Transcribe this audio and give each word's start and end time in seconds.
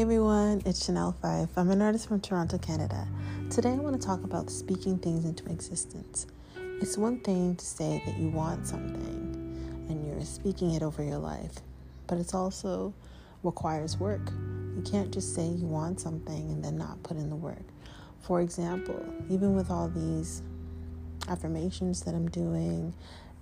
everyone, 0.00 0.62
it's 0.64 0.86
Chanel 0.86 1.14
Five. 1.20 1.50
I'm 1.54 1.70
an 1.70 1.82
artist 1.82 2.08
from 2.08 2.18
Toronto, 2.18 2.56
Canada. 2.56 3.06
Today 3.50 3.72
I 3.72 3.74
want 3.74 4.00
to 4.00 4.04
talk 4.04 4.24
about 4.24 4.48
speaking 4.48 4.96
things 4.96 5.26
into 5.26 5.44
existence. 5.50 6.26
It's 6.80 6.96
one 6.96 7.20
thing 7.20 7.56
to 7.56 7.64
say 7.64 8.02
that 8.06 8.16
you 8.16 8.30
want 8.30 8.66
something 8.66 9.86
and 9.90 10.06
you're 10.06 10.24
speaking 10.24 10.72
it 10.72 10.82
over 10.82 11.04
your 11.04 11.18
life, 11.18 11.56
but 12.06 12.16
it's 12.16 12.32
also 12.32 12.94
requires 13.42 13.98
work. 13.98 14.32
You 14.74 14.82
can't 14.90 15.12
just 15.12 15.34
say 15.34 15.46
you 15.46 15.66
want 15.66 16.00
something 16.00 16.50
and 16.50 16.64
then 16.64 16.78
not 16.78 17.02
put 17.02 17.18
in 17.18 17.28
the 17.28 17.36
work. 17.36 17.64
For 18.22 18.40
example, 18.40 18.98
even 19.28 19.54
with 19.54 19.70
all 19.70 19.88
these 19.88 20.42
affirmations 21.28 22.00
that 22.04 22.14
I'm 22.14 22.30
doing 22.30 22.94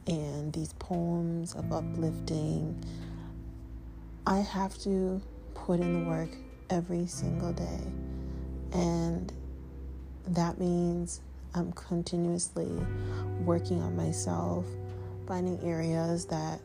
and 0.08 0.52
these 0.52 0.72
poems 0.80 1.54
of 1.54 1.72
uplifting, 1.72 2.84
I 4.26 4.38
have 4.38 4.76
to 4.78 5.22
put 5.54 5.80
in 5.80 6.04
the 6.04 6.10
work 6.10 6.30
every 6.70 7.06
single 7.06 7.52
day. 7.52 7.80
And 8.72 9.32
that 10.28 10.58
means 10.58 11.20
I'm 11.54 11.72
continuously 11.72 12.70
working 13.44 13.82
on 13.82 13.96
myself, 13.96 14.64
finding 15.26 15.60
areas 15.62 16.26
that 16.26 16.60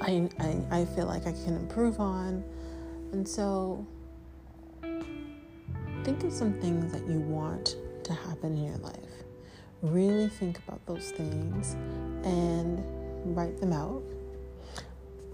I, 0.00 0.28
I, 0.38 0.80
I 0.80 0.84
feel 0.84 1.06
like 1.06 1.26
I 1.26 1.32
can 1.32 1.56
improve 1.56 2.00
on. 2.00 2.44
And 3.12 3.26
so 3.26 3.84
think 6.04 6.24
of 6.24 6.32
some 6.32 6.54
things 6.54 6.92
that 6.92 7.06
you 7.06 7.20
want 7.20 7.76
to 8.04 8.12
happen 8.12 8.56
in 8.56 8.64
your 8.64 8.78
life. 8.78 8.94
Really 9.82 10.28
think 10.28 10.58
about 10.66 10.84
those 10.86 11.10
things 11.10 11.74
and 12.24 12.82
write 13.36 13.60
them 13.60 13.72
out. 13.72 14.02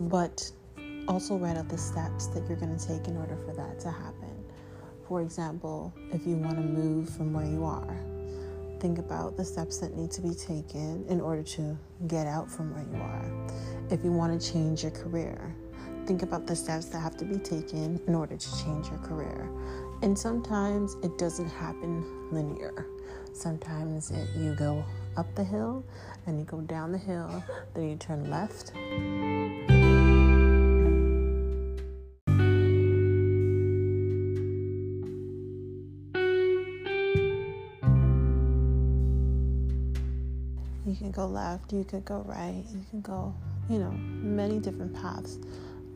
But 0.01 0.51
also 1.09 1.37
write 1.37 1.57
out 1.57 1.69
the 1.69 1.79
steps 1.79 2.27
that 2.29 2.47
you're 2.49 2.59
going 2.59 2.77
to 2.77 2.87
take 2.87 3.09
in 3.09 3.17
order 3.17 3.37
for 3.37 3.55
that 3.55 3.79
to 3.81 3.91
happen. 3.91 4.45
For 5.07 5.23
example, 5.23 5.95
if 6.13 6.27
you 6.27 6.37
want 6.37 6.57
to 6.57 6.63
move 6.63 7.09
from 7.09 7.33
where 7.33 7.47
you 7.47 7.65
are, 7.65 7.97
think 8.81 8.99
about 8.99 9.37
the 9.37 9.45
steps 9.45 9.79
that 9.79 9.97
need 9.97 10.11
to 10.13 10.21
be 10.21 10.35
taken 10.35 11.05
in 11.09 11.21
order 11.21 11.43
to 11.43 11.79
get 12.09 12.27
out 12.27 12.51
from 12.51 12.75
where 12.75 12.85
you 12.93 13.03
are. 13.03 13.47
If 13.91 14.05
you 14.05 14.13
want 14.13 14.41
to 14.41 14.53
change 14.53 14.83
your 14.83 14.91
career, 14.93 15.55
think 16.07 16.23
about 16.23 16.47
the 16.47 16.57
steps 16.57 16.87
that 16.87 16.99
have 16.99 17.17
to 17.19 17.25
be 17.25 17.39
taken 17.39 18.01
in 18.07 18.15
order 18.15 18.37
to 18.37 18.65
change 18.65 18.89
your 18.89 18.99
career. 18.99 19.49
And 20.03 20.19
sometimes 20.19 20.97
it 21.03 21.17
doesn't 21.19 21.49
happen 21.49 22.05
linear. 22.33 22.87
Sometimes 23.33 24.11
it, 24.11 24.29
you 24.37 24.55
go 24.55 24.85
up 25.17 25.33
the 25.35 25.45
hill 25.45 25.85
and 26.27 26.39
you 26.39 26.45
go 26.45 26.61
down 26.63 26.91
the 26.91 26.99
hill, 26.99 27.45
then 27.75 27.91
you 27.91 27.97
turn 27.97 28.29
left. 28.31 28.73
You 40.97 41.01
can 41.01 41.11
go 41.11 41.27
left, 41.27 41.75
you 41.75 41.85
could 41.85 42.07
go 42.07 42.25
right, 42.27 42.65
you 42.73 42.83
can 42.89 43.03
go, 43.03 43.35
you 43.69 43.79
know, 43.79 43.91
many 43.91 44.59
different 44.59 44.95
paths. 44.95 45.39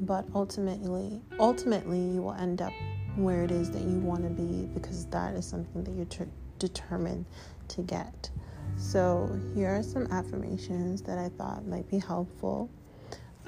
But 0.02 0.26
ultimately, 0.34 1.22
ultimately, 1.38 1.98
you 1.98 2.20
will 2.20 2.34
end 2.34 2.60
up 2.60 2.74
where 3.16 3.42
it 3.42 3.50
is 3.50 3.70
that 3.70 3.80
you 3.80 3.98
want 3.98 4.24
to 4.24 4.28
be 4.28 4.66
because 4.74 5.06
that 5.06 5.34
is 5.34 5.46
something 5.46 5.84
that 5.84 5.92
you're 5.92 6.04
ter- 6.04 6.28
determined 6.58 7.24
to 7.68 7.80
get. 7.80 8.28
So, 8.76 9.40
here 9.54 9.70
are 9.70 9.82
some 9.82 10.06
affirmations 10.12 11.00
that 11.02 11.16
I 11.16 11.30
thought 11.30 11.66
might 11.66 11.88
be 11.90 11.98
helpful 11.98 12.68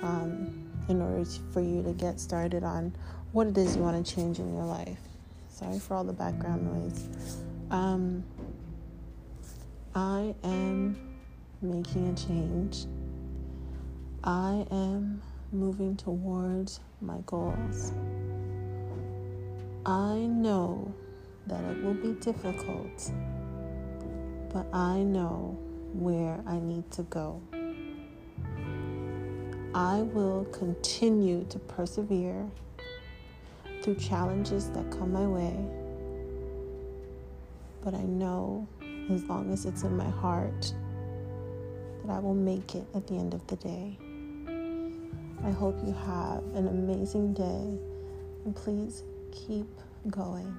um, 0.00 0.70
in 0.88 1.02
order 1.02 1.22
to, 1.22 1.40
for 1.52 1.60
you 1.60 1.82
to 1.82 1.92
get 1.92 2.18
started 2.18 2.64
on 2.64 2.94
what 3.32 3.46
it 3.46 3.58
is 3.58 3.76
you 3.76 3.82
want 3.82 4.06
to 4.06 4.14
change 4.14 4.38
in 4.38 4.54
your 4.54 4.64
life. 4.64 5.00
Sorry 5.50 5.78
for 5.78 5.96
all 5.96 6.04
the 6.04 6.14
background 6.14 6.64
noise. 6.64 7.08
Um, 7.70 8.24
I 9.94 10.34
am 10.44 11.11
making 11.62 12.08
a 12.08 12.14
change. 12.14 12.86
I 14.24 14.66
am 14.72 15.22
moving 15.52 15.96
towards 15.96 16.80
my 17.00 17.18
goals. 17.26 17.92
I 19.86 20.16
know 20.18 20.92
that 21.46 21.62
it 21.64 21.82
will 21.84 21.94
be 21.94 22.12
difficult, 22.20 23.12
but 24.52 24.66
I 24.72 25.02
know 25.02 25.56
where 25.92 26.42
I 26.46 26.58
need 26.58 26.90
to 26.92 27.02
go. 27.04 27.40
I 29.74 30.02
will 30.02 30.44
continue 30.46 31.44
to 31.48 31.58
persevere 31.60 32.50
through 33.82 33.96
challenges 33.96 34.68
that 34.70 34.90
come 34.90 35.12
my 35.12 35.26
way, 35.26 35.56
but 37.82 37.94
I 37.94 38.02
know 38.02 38.66
as 39.10 39.22
long 39.24 39.52
as 39.52 39.64
it's 39.64 39.82
in 39.82 39.96
my 39.96 40.08
heart 40.08 40.74
that 42.04 42.12
I 42.12 42.18
will 42.18 42.34
make 42.34 42.74
it 42.74 42.84
at 42.94 43.06
the 43.06 43.14
end 43.14 43.34
of 43.34 43.46
the 43.46 43.56
day. 43.56 43.98
I 45.44 45.50
hope 45.50 45.76
you 45.84 45.92
have 45.92 46.42
an 46.54 46.68
amazing 46.68 47.34
day 47.34 47.78
and 48.44 48.54
please 48.54 49.02
keep 49.32 49.66
going. 50.08 50.54